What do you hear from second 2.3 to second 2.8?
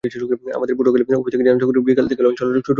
চলাচল শুরু হবে।